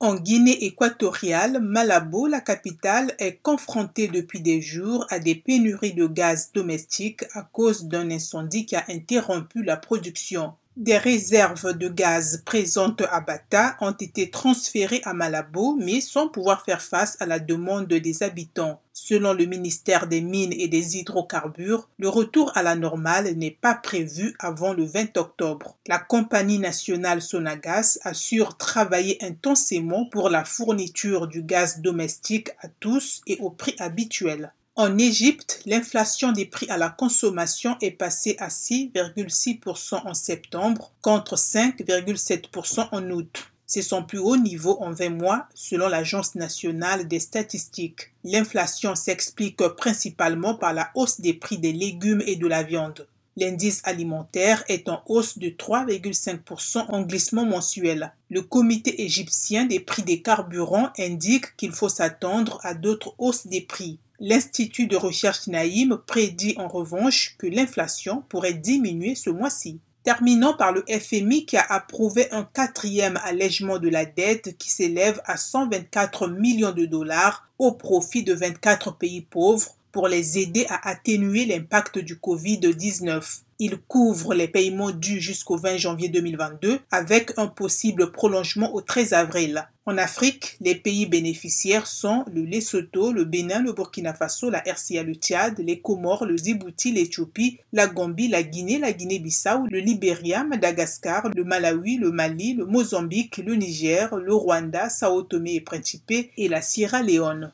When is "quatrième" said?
72.42-73.18